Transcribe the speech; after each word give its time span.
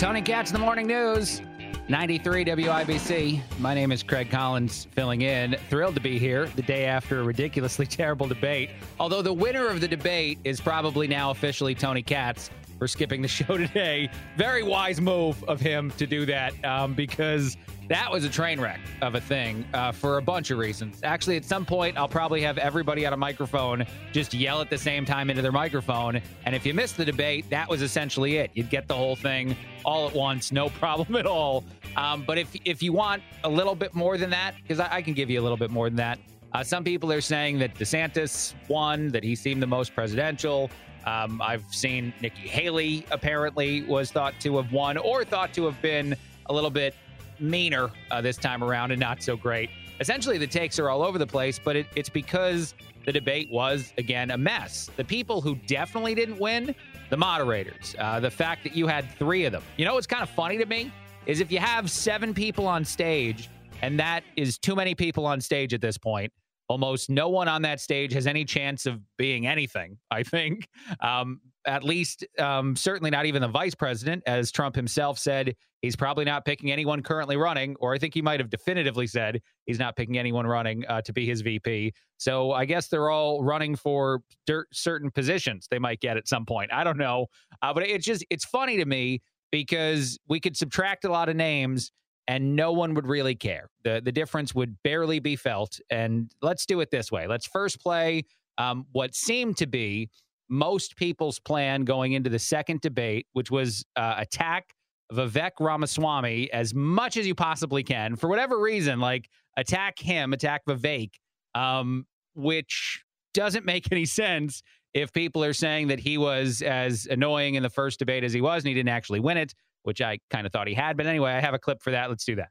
Tony 0.00 0.22
Katz 0.22 0.50
the 0.50 0.58
morning 0.58 0.86
news. 0.86 1.42
93 1.90 2.46
WIBC. 2.46 3.42
My 3.58 3.74
name 3.74 3.92
is 3.92 4.02
Craig 4.02 4.30
Collins, 4.30 4.86
filling 4.92 5.20
in. 5.20 5.58
Thrilled 5.68 5.94
to 5.94 6.00
be 6.00 6.18
here 6.18 6.46
the 6.56 6.62
day 6.62 6.86
after 6.86 7.20
a 7.20 7.22
ridiculously 7.22 7.84
terrible 7.98 8.26
debate. 8.26 8.70
Although 8.98 9.20
the 9.20 9.34
winner 9.34 9.66
of 9.66 9.82
the 9.82 9.88
debate 9.88 10.38
is 10.42 10.58
probably 10.58 11.06
now 11.06 11.32
officially 11.32 11.74
Tony 11.74 12.02
Katz 12.02 12.48
for 12.80 12.88
skipping 12.88 13.20
the 13.20 13.28
show 13.28 13.56
today. 13.58 14.10
Very 14.36 14.64
wise 14.64 15.00
move 15.00 15.44
of 15.44 15.60
him 15.60 15.92
to 15.98 16.06
do 16.06 16.26
that 16.26 16.52
um, 16.64 16.94
because 16.94 17.56
that 17.88 18.10
was 18.10 18.24
a 18.24 18.28
train 18.28 18.58
wreck 18.58 18.80
of 19.02 19.14
a 19.14 19.20
thing 19.20 19.66
uh, 19.74 19.92
for 19.92 20.16
a 20.16 20.22
bunch 20.22 20.50
of 20.50 20.58
reasons. 20.58 20.98
Actually, 21.04 21.36
at 21.36 21.44
some 21.44 21.66
point, 21.66 21.98
I'll 21.98 22.08
probably 22.08 22.40
have 22.40 22.56
everybody 22.56 23.04
on 23.04 23.12
a 23.12 23.16
microphone 23.16 23.84
just 24.12 24.32
yell 24.32 24.62
at 24.62 24.70
the 24.70 24.78
same 24.78 25.04
time 25.04 25.28
into 25.28 25.42
their 25.42 25.52
microphone. 25.52 26.22
And 26.46 26.54
if 26.54 26.64
you 26.64 26.72
missed 26.72 26.96
the 26.96 27.04
debate, 27.04 27.50
that 27.50 27.68
was 27.68 27.82
essentially 27.82 28.38
it. 28.38 28.50
You'd 28.54 28.70
get 28.70 28.88
the 28.88 28.94
whole 28.94 29.16
thing 29.16 29.54
all 29.84 30.08
at 30.08 30.14
once, 30.14 30.50
no 30.50 30.70
problem 30.80 31.16
at 31.16 31.26
all. 31.26 31.64
Um, 31.96 32.24
but 32.26 32.38
if 32.38 32.54
if 32.64 32.82
you 32.82 32.94
want 32.94 33.22
a 33.44 33.48
little 33.48 33.74
bit 33.74 33.94
more 33.94 34.16
than 34.16 34.30
that, 34.30 34.54
because 34.62 34.80
I, 34.80 34.88
I, 34.96 35.02
can 35.02 35.12
give 35.12 35.28
you 35.28 35.38
a 35.38 35.42
little 35.42 35.56
bit 35.56 35.70
more 35.70 35.90
than 35.90 35.96
that. 35.96 36.18
Uh, 36.52 36.64
some 36.64 36.82
people 36.82 37.12
are 37.12 37.20
saying 37.20 37.58
that 37.58 37.74
DeSantis 37.74 38.54
won, 38.68 39.08
that 39.08 39.22
he 39.22 39.34
seemed 39.34 39.62
the 39.62 39.66
most 39.66 39.94
presidential. 39.94 40.70
Um, 41.06 41.40
I've 41.42 41.64
seen 41.70 42.12
Nikki 42.20 42.48
Haley 42.48 43.06
apparently 43.10 43.82
was 43.82 44.10
thought 44.10 44.34
to 44.40 44.56
have 44.58 44.72
won 44.72 44.96
or 44.96 45.24
thought 45.24 45.54
to 45.54 45.64
have 45.64 45.80
been 45.80 46.14
a 46.46 46.52
little 46.52 46.70
bit 46.70 46.94
meaner 47.38 47.90
uh, 48.10 48.20
this 48.20 48.36
time 48.36 48.62
around 48.62 48.90
and 48.90 49.00
not 49.00 49.22
so 49.22 49.36
great. 49.36 49.70
Essentially, 50.00 50.38
the 50.38 50.46
takes 50.46 50.78
are 50.78 50.88
all 50.88 51.02
over 51.02 51.18
the 51.18 51.26
place, 51.26 51.58
but 51.62 51.76
it, 51.76 51.86
it's 51.94 52.08
because 52.08 52.74
the 53.06 53.12
debate 53.12 53.50
was, 53.50 53.92
again, 53.98 54.30
a 54.30 54.38
mess. 54.38 54.90
The 54.96 55.04
people 55.04 55.40
who 55.40 55.56
definitely 55.66 56.14
didn't 56.14 56.38
win, 56.38 56.74
the 57.08 57.16
moderators. 57.16 57.94
Uh, 57.98 58.20
the 58.20 58.30
fact 58.30 58.62
that 58.64 58.74
you 58.76 58.86
had 58.86 59.10
three 59.18 59.44
of 59.44 59.52
them. 59.52 59.62
You 59.76 59.84
know 59.84 59.94
what's 59.94 60.06
kind 60.06 60.22
of 60.22 60.30
funny 60.30 60.58
to 60.58 60.66
me? 60.66 60.92
Is 61.26 61.40
if 61.40 61.52
you 61.52 61.58
have 61.58 61.90
seven 61.90 62.34
people 62.34 62.66
on 62.66 62.84
stage, 62.84 63.50
and 63.82 63.98
that 63.98 64.22
is 64.36 64.58
too 64.58 64.74
many 64.74 64.94
people 64.94 65.26
on 65.26 65.40
stage 65.40 65.74
at 65.74 65.80
this 65.80 65.98
point, 65.98 66.32
almost 66.70 67.10
no 67.10 67.28
one 67.28 67.48
on 67.48 67.62
that 67.62 67.80
stage 67.80 68.12
has 68.12 68.28
any 68.28 68.44
chance 68.44 68.86
of 68.86 69.00
being 69.18 69.44
anything, 69.44 69.98
I 70.10 70.22
think. 70.22 70.68
Um, 71.00 71.40
at 71.66 71.82
least, 71.84 72.24
um, 72.38 72.74
certainly 72.76 73.10
not 73.10 73.26
even 73.26 73.42
the 73.42 73.48
vice 73.48 73.74
president, 73.74 74.22
as 74.26 74.50
Trump 74.52 74.76
himself 74.76 75.18
said, 75.18 75.54
he's 75.82 75.96
probably 75.96 76.24
not 76.24 76.44
picking 76.44 76.70
anyone 76.70 77.02
currently 77.02 77.36
running, 77.36 77.74
or 77.80 77.92
I 77.92 77.98
think 77.98 78.14
he 78.14 78.22
might 78.22 78.40
have 78.40 78.48
definitively 78.48 79.08
said 79.08 79.42
he's 79.66 79.78
not 79.78 79.96
picking 79.96 80.16
anyone 80.16 80.46
running 80.46 80.86
uh, 80.86 81.02
to 81.02 81.12
be 81.12 81.26
his 81.26 81.42
VP. 81.42 81.92
So 82.18 82.52
I 82.52 82.64
guess 82.64 82.86
they're 82.86 83.10
all 83.10 83.42
running 83.42 83.74
for 83.74 84.22
dirt, 84.46 84.68
certain 84.72 85.10
positions 85.10 85.66
they 85.70 85.78
might 85.80 86.00
get 86.00 86.16
at 86.16 86.28
some 86.28 86.46
point. 86.46 86.72
I 86.72 86.84
don't 86.84 86.98
know. 86.98 87.26
Uh, 87.60 87.74
but 87.74 87.82
it's 87.82 88.06
just, 88.06 88.24
it's 88.30 88.44
funny 88.44 88.76
to 88.76 88.84
me 88.84 89.20
because 89.50 90.18
we 90.28 90.38
could 90.38 90.56
subtract 90.56 91.04
a 91.04 91.10
lot 91.10 91.28
of 91.28 91.34
names 91.36 91.90
and 92.30 92.54
no 92.54 92.70
one 92.70 92.94
would 92.94 93.08
really 93.08 93.34
care. 93.34 93.68
The 93.82 94.00
the 94.02 94.12
difference 94.12 94.54
would 94.54 94.76
barely 94.84 95.18
be 95.18 95.34
felt. 95.34 95.80
And 95.90 96.30
let's 96.40 96.64
do 96.64 96.80
it 96.80 96.92
this 96.92 97.10
way. 97.10 97.26
Let's 97.26 97.46
first 97.46 97.80
play 97.80 98.22
um, 98.56 98.86
what 98.92 99.16
seemed 99.16 99.56
to 99.56 99.66
be 99.66 100.10
most 100.48 100.96
people's 100.96 101.40
plan 101.40 101.82
going 101.82 102.12
into 102.12 102.30
the 102.30 102.38
second 102.38 102.82
debate, 102.82 103.26
which 103.32 103.50
was 103.50 103.84
uh, 103.96 104.14
attack 104.16 104.74
Vivek 105.12 105.50
Ramaswamy 105.58 106.52
as 106.52 106.72
much 106.72 107.16
as 107.16 107.26
you 107.26 107.34
possibly 107.34 107.82
can 107.82 108.14
for 108.14 108.28
whatever 108.28 108.60
reason. 108.60 109.00
Like 109.00 109.28
attack 109.56 109.98
him, 109.98 110.32
attack 110.32 110.62
Vivek, 110.68 111.10
um, 111.56 112.06
which 112.36 113.02
doesn't 113.34 113.64
make 113.64 113.90
any 113.90 114.04
sense 114.04 114.62
if 114.94 115.12
people 115.12 115.42
are 115.42 115.52
saying 115.52 115.88
that 115.88 115.98
he 115.98 116.16
was 116.16 116.62
as 116.62 117.06
annoying 117.10 117.56
in 117.56 117.64
the 117.64 117.70
first 117.70 117.98
debate 117.98 118.22
as 118.22 118.32
he 118.32 118.40
was 118.40 118.62
and 118.62 118.68
he 118.68 118.74
didn't 118.74 118.88
actually 118.88 119.20
win 119.20 119.36
it 119.36 119.52
which 119.82 120.00
I 120.00 120.18
kind 120.30 120.46
of 120.46 120.52
thought 120.52 120.68
he 120.68 120.74
had. 120.74 120.96
But 120.96 121.06
anyway, 121.06 121.32
I 121.32 121.40
have 121.40 121.54
a 121.54 121.58
clip 121.58 121.82
for 121.82 121.90
that. 121.92 122.08
Let's 122.08 122.24
do 122.24 122.36
that. 122.36 122.50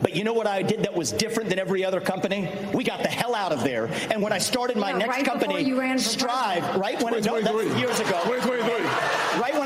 But 0.00 0.16
you 0.16 0.24
know 0.24 0.32
what 0.32 0.46
I 0.46 0.62
did 0.62 0.82
that 0.84 0.94
was 0.94 1.12
different 1.12 1.50
than 1.50 1.58
every 1.58 1.84
other 1.84 2.00
company? 2.00 2.48
We 2.72 2.82
got 2.82 3.02
the 3.02 3.08
hell 3.08 3.34
out 3.34 3.52
of 3.52 3.62
there. 3.62 3.86
And 4.10 4.22
when 4.22 4.32
I 4.32 4.38
started 4.38 4.76
my 4.76 4.90
yeah, 4.90 4.98
next 4.98 5.16
right 5.16 5.24
company, 5.24 5.98
Strive, 5.98 6.76
right 6.76 7.00
when 7.02 7.14
it, 7.14 7.26
years 7.26 8.00
ago. 8.00 8.20
2023. 8.24 9.21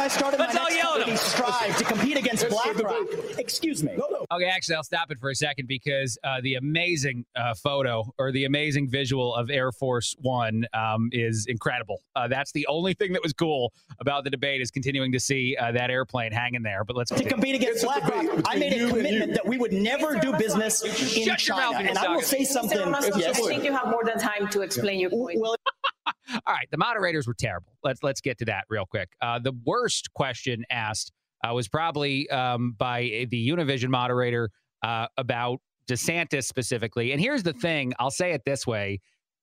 I 0.07 0.09
started 0.09 0.39
Let's 0.39 0.55
my 0.55 0.61
next 0.61 0.83
company, 0.83 1.17
Strive, 1.17 1.79
to 1.79 1.85
compete 1.85 2.17
against 2.17 2.49
BlackRock. 2.49 3.09
Excuse 3.39 3.83
me. 3.83 3.91
No, 3.97 4.07
no. 4.09 4.27
Okay, 4.31 4.45
actually, 4.45 4.77
I'll 4.77 4.85
stop 4.85 5.11
it 5.11 5.19
for 5.19 5.31
a 5.31 5.35
second 5.35 5.67
because 5.67 6.17
uh, 6.23 6.41
the 6.43 6.55
amazing 6.55 7.25
uh, 7.35 7.55
photo 7.55 8.05
or 8.17 8.31
the 8.31 8.45
amazing 8.45 8.89
visual 8.89 9.35
of 9.35 9.51
Air 9.51 9.73
Force 9.73 10.15
One 10.21 10.65
um, 10.73 11.09
is 11.11 11.47
incredible. 11.49 12.03
Uh, 12.15 12.29
that's 12.29 12.53
the 12.53 12.69
only 12.69 12.95
thing 12.95 13.15
that 13.15 13.23
was 13.25 13.33
cool 13.33 13.73
about 13.99 14.23
the 14.23 14.31
debate 14.31 14.61
is 14.61 14.71
continuing 14.71 15.11
to 15.11 15.19
see 15.19 15.57
uh, 15.57 15.73
that 15.73 15.91
airplane 15.91 16.31
hanging 16.31 16.63
there. 16.63 16.85
But 16.85 16.95
let's 16.95 17.11
to 17.11 17.25
compete 17.25 17.57
against 17.57 17.85
BlackRock. 17.85 18.43
I 18.47 18.61
made 18.61 18.81
a 18.81 18.89
commitment 18.89 19.35
that 19.35 19.45
we 19.45 19.59
would 19.59 19.73
never 19.73 20.15
do 20.15 20.33
business 20.37 21.17
in 21.17 21.35
China. 21.37 21.79
And 21.79 21.99
I 21.99 22.15
will 22.15 22.23
say 22.23 22.45
something. 22.45 22.79
Yes. 22.79 23.41
I 23.41 23.49
think 23.49 23.65
you 23.65 23.73
have 23.73 23.89
more 23.89 24.05
than 24.05 24.21
time 24.21 24.47
to 24.51 24.61
explain 24.61 25.01
your 25.01 25.11
point. 25.11 25.41
Well, 25.41 25.57
all 26.47 26.55
right, 26.55 26.69
the 26.71 26.79
moderators 26.79 27.27
were 27.27 27.35
terrible. 27.35 27.73
Let's 27.83 28.03
let's 28.03 28.21
get 28.21 28.39
to 28.39 28.45
that 28.47 28.65
real 28.69 28.87
quick. 28.87 29.11
Uh, 29.21 29.39
the 29.39 29.53
worst 29.65 30.13
question 30.15 30.65
asked 30.71 31.13
uh, 31.47 31.53
was 31.55 31.69
probably 31.69 32.29
um, 32.31 32.75
by 32.79 33.27
the 33.31 33.49
Univision 33.49 33.89
moderator 33.89 34.51
uh, 34.83 35.07
about 35.17 35.61
DeSantis 35.89 36.45
specifically. 36.45 37.13
And 37.13 37.21
here's 37.21 37.43
the 37.43 37.53
thing: 37.53 37.93
I'll 37.99 38.11
say 38.11 38.33
it 38.33 38.43
this 38.45 38.67
way: 38.67 39.01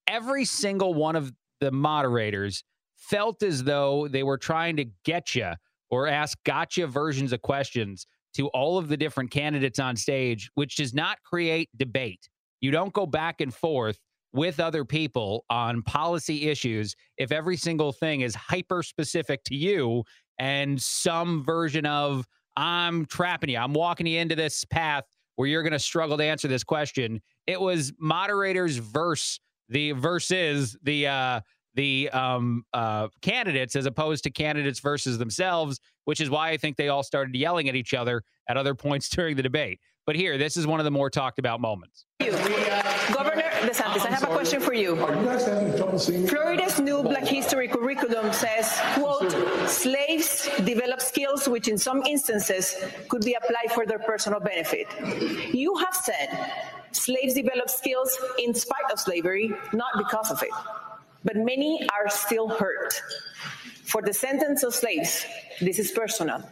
every 0.08 0.46
single 0.46 0.94
one 0.94 1.16
of 1.16 1.32
the 1.60 1.72
moderators 1.72 2.64
felt 2.96 3.44
as 3.44 3.64
though 3.64 4.08
they 4.08 4.24
were 4.24 4.38
trying 4.38 4.78
to 4.78 4.86
get 5.04 5.36
you 5.36 5.52
or 5.90 6.08
ask 6.08 6.38
gotcha 6.44 6.88
versions 6.88 7.34
of 7.34 7.42
questions 7.42 8.08
to 8.36 8.48
all 8.50 8.78
of 8.78 8.88
the 8.88 8.98
different 8.98 9.32
candidates 9.32 9.80
on 9.80 9.96
stage, 9.96 10.50
which 10.56 10.78
does 10.78 10.94
not 10.94 11.18
create 11.24 11.70
debate. 11.78 12.30
You 12.62 12.72
don't 12.72 12.94
go 12.94 13.06
back 13.06 13.42
and 13.42 13.54
forth 13.54 14.00
with 14.34 14.60
other 14.60 14.84
people 14.84 15.46
on 15.50 15.82
policy 15.84 16.50
issues 16.50 16.96
if 17.18 17.32
every 17.32 17.56
single 17.56 17.92
thing 17.92 18.22
is 18.22 18.34
hyper 18.36 18.82
specific 18.82 19.44
to 19.44 19.56
you 19.56 20.04
and 20.40 20.82
some 20.82 21.44
version 21.44 21.86
of 21.86 22.28
I'm 22.58 23.06
trapping 23.06 23.52
you, 23.52 23.58
I'm 23.58 23.74
walking 23.74 24.08
you 24.08 24.20
into 24.20 24.36
this 24.36 24.66
path 24.66 25.04
where 25.36 25.48
you're 25.48 25.64
going 25.64 25.74
to 25.74 25.80
struggle 25.80 26.18
to 26.18 26.24
answer 26.24 26.48
this 26.48 26.64
question. 26.64 27.22
It 27.48 27.60
was 27.60 27.94
moderators 28.00 28.78
versus 28.78 29.40
the 29.70 29.94
versus 29.94 30.78
the 30.84 31.08
uh 31.08 31.40
the 31.76 32.10
um, 32.12 32.64
uh, 32.74 33.08
candidates 33.22 33.76
as 33.76 33.88
opposed 33.88 34.24
to 34.26 34.30
candidates 34.30 34.80
versus 34.80 35.18
themselves, 35.18 35.80
which 36.06 36.22
is 36.22 36.30
why 36.30 36.50
I 36.50 36.58
think 36.58 36.78
they 36.78 36.90
all 36.90 37.02
started 37.02 37.36
yelling 37.36 37.68
at 37.68 37.76
each 37.76 37.94
other 37.96 38.22
at 38.48 38.58
other 38.58 38.76
points 38.76 39.10
during 39.16 39.36
the 39.36 39.44
debate. 39.44 39.80
But 40.06 40.16
here, 40.16 40.38
this 40.38 40.58
is 40.58 40.68
one 40.68 40.80
of 40.80 40.84
the 40.84 40.92
more 40.92 41.10
talked 41.10 41.40
about 41.40 41.62
moments. 41.62 42.06
Governor 43.12 43.50
DeSantis, 43.68 44.06
I 44.06 44.12
have 44.12 44.24
a 44.24 44.28
question 44.28 44.62
for 44.62 44.74
you. 44.74 44.96
Florida's 46.28 46.80
new 46.80 47.04
Black 47.04 47.26
History 47.26 47.68
curriculum 47.68 48.32
says, 48.32 48.80
quote, 48.96 49.32
slaves 49.68 50.48
develop 50.64 51.02
skills 51.02 51.50
which 51.50 51.68
in 51.68 51.78
some 51.78 52.04
instances 52.04 52.76
could 53.10 53.26
be 53.26 53.34
applied 53.34 53.72
for 53.74 53.86
their 53.86 54.00
personal 54.00 54.40
benefit. 54.40 54.88
You 55.54 55.76
have 55.76 55.96
said 55.96 56.30
slaves 56.92 57.34
develop 57.34 57.70
skills 57.70 58.18
in 58.38 58.54
spite 58.54 58.92
of 58.92 59.00
slavery, 59.00 59.52
not 59.74 59.98
because 59.98 60.32
of 60.32 60.42
it 60.44 60.52
but 61.24 61.36
many 61.38 61.88
are 61.90 62.10
still 62.10 62.50
hurt. 62.50 62.94
For 63.86 64.02
descendants 64.02 64.64
of 64.64 64.74
slaves, 64.74 65.26
this 65.62 65.80
is 65.80 65.92
personal. 65.92 66.44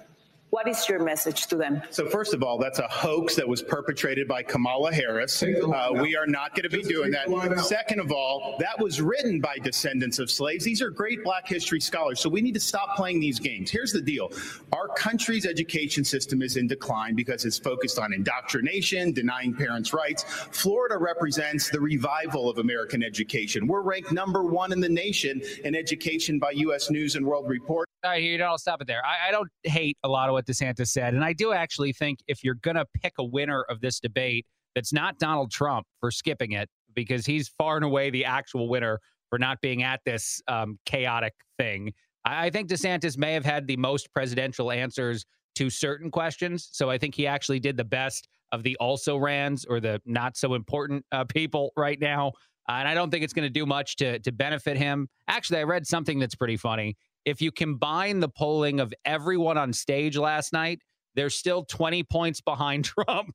What 0.52 0.68
is 0.68 0.90
your 0.90 1.00
message 1.00 1.48
to 1.48 1.56
them? 1.56 1.82
So, 1.92 2.10
first 2.10 2.34
of 2.34 2.44
all, 2.44 2.58
that's 2.58 2.80
a 2.80 2.88
hoax 2.90 3.36
that 3.36 3.48
was 3.48 3.64
perpetrated 3.64 4.28
by 4.28 4.44
Kamala 4.44 4.94
Harris. 4.94 5.42
Uh, 5.42 5.92
we 5.94 6.18
are 6.18 6.28
not 6.28 6.54
going 6.54 6.70
to 6.70 6.78
be 6.78 6.84
doing 6.84 7.10
that. 7.12 7.62
Second 7.62 8.02
of 8.02 8.12
all, 8.12 8.58
that 8.60 8.78
was 8.78 9.00
written 9.00 9.40
by 9.40 9.60
descendants 9.60 10.20
of 10.20 10.30
slaves. 10.30 10.66
These 10.66 10.82
are 10.82 10.90
great 10.90 11.24
black 11.24 11.48
history 11.48 11.80
scholars. 11.80 12.20
So, 12.20 12.30
we 12.30 12.42
need 12.42 12.54
to 12.56 12.60
stop 12.60 12.98
playing 12.98 13.22
these 13.22 13.40
games. 13.40 13.72
Here's 13.72 13.94
the 13.94 14.02
deal 14.02 14.30
our 14.74 14.90
country's 14.90 15.46
education 15.46 16.04
system 16.04 16.42
is 16.42 16.58
in 16.58 16.68
decline 16.68 17.16
because 17.16 17.46
it's 17.46 17.58
focused 17.58 17.98
on 17.98 18.12
indoctrination, 18.12 19.14
denying 19.14 19.54
parents' 19.54 19.94
rights. 19.94 20.24
Florida 20.52 20.98
represents 20.98 21.70
the 21.70 21.80
revival 21.80 22.50
of 22.50 22.58
American 22.58 23.04
education. 23.04 23.68
We're 23.68 23.84
ranked 23.84 24.12
number 24.12 24.44
one 24.44 24.74
in 24.74 24.82
the 24.82 24.90
nation 24.90 25.42
in 25.64 25.76
education 25.76 26.40
by 26.40 26.52
U.S. 26.52 26.90
News 26.90 27.16
and 27.16 27.26
World 27.26 27.48
Report. 27.48 27.88
All 28.04 28.10
right, 28.10 28.24
you 28.24 28.38
know, 28.38 28.46
I'll 28.46 28.58
stop 28.58 28.82
it 28.82 28.88
there. 28.88 29.06
I, 29.06 29.30
I 29.30 29.32
don't 29.32 29.50
hate 29.64 29.96
a 30.04 30.08
lot 30.08 30.28
of 30.28 30.34
what 30.34 30.46
DeSantis 30.46 30.88
said. 30.88 31.14
And 31.14 31.24
I 31.24 31.34
do 31.34 31.54
actually 31.54 31.94
think 31.94 32.20
if 32.28 32.44
you're 32.44 32.56
going 32.56 32.78
to 32.78 32.86
pick 33.02 33.14
a 33.20 33.24
winner 33.24 33.64
of 33.70 33.80
this 33.80 34.00
debate 34.00 34.48
that's 34.74 34.92
not 34.92 35.20
Donald 35.20 35.52
Trump 35.52 35.86
for 36.00 36.10
skipping 36.10 36.54
it, 36.54 36.68
because 36.96 37.26
he's 37.26 37.48
far 37.48 37.76
and 37.76 37.86
away 37.86 38.10
the 38.10 38.26
actual 38.26 38.68
winner 38.68 39.00
for 39.30 39.38
not 39.38 39.62
being 39.62 39.84
at 39.84 40.02
this 40.04 40.42
um, 40.48 40.80
chaotic 40.86 41.34
thing. 41.58 41.94
I, 42.26 42.48
I 42.48 42.50
think 42.50 42.70
DeSantis 42.70 43.18
may 43.18 43.34
have 43.34 43.46
had 43.46 43.68
the 43.68 43.78
most 43.78 44.12
presidential 44.14 44.72
answers 44.72 45.24
to 45.56 45.70
certain 45.70 46.10
questions. 46.10 46.70
So 46.72 46.90
I 46.90 46.98
think 46.98 47.14
he 47.14 47.28
actually 47.28 47.60
did 47.60 47.78
the 47.78 47.84
best 47.86 48.28
of 48.52 48.64
the 48.64 48.76
also 48.78 49.16
rans 49.16 49.64
or 49.66 49.80
the 49.80 50.02
not 50.06 50.38
so 50.38 50.54
important 50.56 51.06
uh, 51.12 51.26
people 51.26 51.72
right 51.78 52.00
now. 52.00 52.34
Uh, 52.68 52.74
and 52.74 52.88
I 52.88 52.94
don't 52.94 53.10
think 53.10 53.24
it's 53.24 53.34
going 53.34 53.48
to 53.48 53.50
do 53.50 53.66
much 53.66 53.96
to 53.98 54.20
to 54.20 54.32
benefit 54.32 54.78
him. 54.78 55.08
Actually, 55.28 55.60
I 55.60 55.64
read 55.64 55.88
something 55.88 56.20
that's 56.20 56.36
pretty 56.36 56.58
funny 56.58 56.96
if 57.26 57.42
you 57.42 57.52
combine 57.52 58.20
the 58.20 58.30
polling 58.30 58.80
of 58.80 58.94
everyone 59.06 59.58
on 59.58 59.74
stage 59.74 60.18
last 60.18 60.54
night, 60.54 60.82
they're 61.16 61.30
still 61.30 61.64
20 61.66 62.04
points 62.04 62.42
behind 62.42 62.86
Trump. 62.86 63.34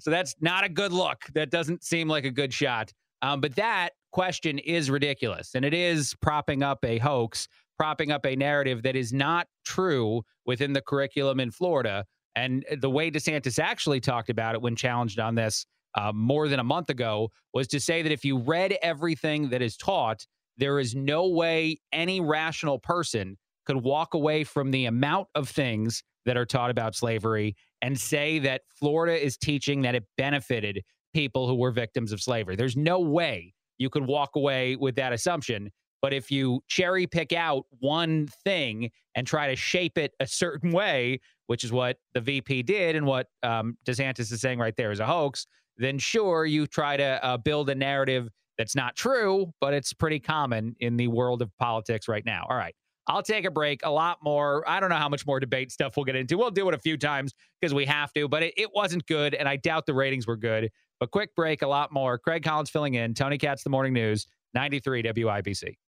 So 0.00 0.10
that's 0.10 0.34
not 0.40 0.64
a 0.64 0.68
good 0.68 0.92
look. 0.92 1.24
That 1.34 1.50
doesn't 1.50 1.84
seem 1.84 2.08
like 2.08 2.24
a 2.24 2.30
good 2.30 2.52
shot. 2.52 2.92
Um, 3.22 3.40
but 3.40 3.54
that 3.56 3.90
question 4.12 4.58
is 4.58 4.90
ridiculous. 4.90 5.54
And 5.54 5.64
it 5.64 5.74
is 5.74 6.14
propping 6.20 6.62
up 6.62 6.84
a 6.84 6.98
hoax, 6.98 7.48
propping 7.78 8.10
up 8.10 8.26
a 8.26 8.34
narrative 8.34 8.82
that 8.82 8.96
is 8.96 9.12
not 9.12 9.46
true 9.64 10.22
within 10.46 10.72
the 10.72 10.80
curriculum 10.80 11.38
in 11.40 11.50
Florida. 11.50 12.04
And 12.34 12.64
the 12.80 12.90
way 12.90 13.10
DeSantis 13.10 13.58
actually 13.58 14.00
talked 14.00 14.30
about 14.30 14.54
it 14.54 14.62
when 14.62 14.76
challenged 14.76 15.18
on 15.20 15.34
this 15.34 15.66
uh, 15.94 16.12
more 16.12 16.48
than 16.48 16.60
a 16.60 16.64
month 16.64 16.90
ago 16.90 17.30
was 17.54 17.66
to 17.68 17.80
say 17.80 18.02
that 18.02 18.12
if 18.12 18.24
you 18.24 18.38
read 18.38 18.76
everything 18.82 19.48
that 19.50 19.62
is 19.62 19.76
taught, 19.76 20.26
there 20.58 20.78
is 20.78 20.94
no 20.94 21.28
way 21.28 21.80
any 21.92 22.20
rational 22.20 22.78
person 22.78 23.36
could 23.66 23.76
walk 23.76 24.14
away 24.14 24.44
from 24.44 24.70
the 24.70 24.86
amount 24.86 25.28
of 25.34 25.48
things 25.48 26.02
that 26.26 26.36
are 26.36 26.46
taught 26.46 26.70
about 26.70 26.94
slavery 26.94 27.56
and 27.82 27.98
say 27.98 28.38
that 28.40 28.62
Florida 28.74 29.24
is 29.24 29.36
teaching 29.36 29.82
that 29.82 29.94
it 29.94 30.04
benefited 30.16 30.82
people 31.14 31.46
who 31.46 31.54
were 31.54 31.70
victims 31.70 32.12
of 32.12 32.20
slavery. 32.20 32.56
There's 32.56 32.76
no 32.76 33.00
way 33.00 33.54
you 33.78 33.88
could 33.88 34.06
walk 34.06 34.36
away 34.36 34.76
with 34.76 34.96
that 34.96 35.12
assumption. 35.12 35.70
But 36.00 36.12
if 36.12 36.30
you 36.30 36.60
cherry 36.68 37.06
pick 37.06 37.32
out 37.32 37.64
one 37.80 38.28
thing 38.44 38.90
and 39.14 39.26
try 39.26 39.48
to 39.48 39.56
shape 39.56 39.98
it 39.98 40.12
a 40.20 40.26
certain 40.26 40.70
way, 40.70 41.20
which 41.46 41.64
is 41.64 41.72
what 41.72 41.96
the 42.14 42.20
VP 42.20 42.62
did 42.64 42.94
and 42.94 43.06
what 43.06 43.26
um, 43.42 43.76
DeSantis 43.86 44.32
is 44.32 44.40
saying 44.40 44.58
right 44.58 44.76
there 44.76 44.92
is 44.92 45.00
a 45.00 45.06
hoax, 45.06 45.46
then 45.76 45.98
sure, 45.98 46.44
you 46.44 46.66
try 46.66 46.96
to 46.96 47.24
uh, 47.24 47.36
build 47.36 47.70
a 47.70 47.74
narrative 47.74 48.28
that's 48.58 48.74
not 48.74 48.96
true, 48.96 49.52
but 49.60 49.72
it's 49.72 49.92
pretty 49.92 50.20
common 50.20 50.76
in 50.80 50.96
the 50.96 51.08
world 51.08 51.40
of 51.40 51.56
politics 51.58 52.08
right 52.08 52.24
now. 52.26 52.44
All 52.50 52.56
right. 52.56 52.74
I'll 53.06 53.22
take 53.22 53.46
a 53.46 53.50
break. 53.50 53.80
A 53.84 53.90
lot 53.90 54.18
more. 54.22 54.68
I 54.68 54.80
don't 54.80 54.90
know 54.90 54.96
how 54.96 55.08
much 55.08 55.26
more 55.26 55.40
debate 55.40 55.72
stuff 55.72 55.96
we'll 55.96 56.04
get 56.04 56.16
into. 56.16 56.36
We'll 56.36 56.50
do 56.50 56.68
it 56.68 56.74
a 56.74 56.78
few 56.78 56.98
times 56.98 57.32
because 57.58 57.72
we 57.72 57.86
have 57.86 58.12
to, 58.12 58.28
but 58.28 58.42
it, 58.42 58.54
it, 58.58 58.68
wasn't 58.74 59.06
good. 59.06 59.34
And 59.34 59.48
I 59.48 59.56
doubt 59.56 59.86
the 59.86 59.94
ratings 59.94 60.26
were 60.26 60.36
good. 60.36 60.70
But 61.00 61.10
quick 61.10 61.34
break, 61.34 61.62
a 61.62 61.66
lot 61.66 61.90
more. 61.90 62.18
Craig 62.18 62.42
Collins 62.42 62.68
filling 62.68 62.94
in. 62.94 63.14
Tony 63.14 63.38
Katz, 63.38 63.62
The 63.62 63.70
Morning 63.70 63.94
News, 63.94 64.26
93 64.52 65.04
WIBC. 65.04 65.78